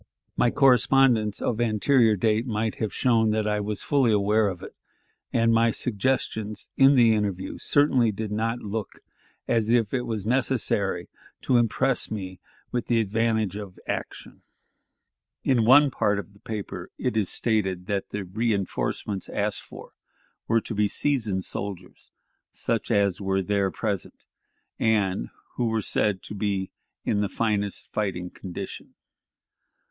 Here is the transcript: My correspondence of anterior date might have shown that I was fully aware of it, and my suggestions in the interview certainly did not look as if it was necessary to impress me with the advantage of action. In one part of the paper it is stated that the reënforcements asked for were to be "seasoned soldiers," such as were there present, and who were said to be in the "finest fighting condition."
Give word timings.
My 0.35 0.49
correspondence 0.49 1.39
of 1.43 1.61
anterior 1.61 2.15
date 2.15 2.47
might 2.47 2.77
have 2.79 2.91
shown 2.91 3.29
that 3.29 3.45
I 3.47 3.59
was 3.59 3.83
fully 3.83 4.11
aware 4.11 4.47
of 4.47 4.63
it, 4.63 4.75
and 5.31 5.53
my 5.53 5.69
suggestions 5.69 6.69
in 6.75 6.95
the 6.95 7.13
interview 7.13 7.59
certainly 7.59 8.11
did 8.11 8.31
not 8.31 8.61
look 8.63 8.93
as 9.47 9.69
if 9.69 9.93
it 9.93 10.07
was 10.07 10.25
necessary 10.25 11.07
to 11.43 11.57
impress 11.57 12.09
me 12.09 12.39
with 12.71 12.87
the 12.87 12.99
advantage 12.99 13.55
of 13.55 13.77
action. 13.87 14.41
In 15.43 15.65
one 15.65 15.91
part 15.91 16.17
of 16.17 16.33
the 16.33 16.39
paper 16.39 16.89
it 16.97 17.15
is 17.15 17.29
stated 17.29 17.85
that 17.85 18.09
the 18.09 18.23
reënforcements 18.23 19.29
asked 19.29 19.61
for 19.61 19.91
were 20.47 20.61
to 20.61 20.73
be 20.73 20.87
"seasoned 20.87 21.43
soldiers," 21.43 22.09
such 22.51 22.89
as 22.89 23.21
were 23.21 23.43
there 23.43 23.69
present, 23.69 24.25
and 24.79 25.29
who 25.57 25.67
were 25.67 25.79
said 25.83 26.23
to 26.23 26.33
be 26.33 26.71
in 27.05 27.21
the 27.21 27.29
"finest 27.29 27.93
fighting 27.93 28.31
condition." 28.31 28.95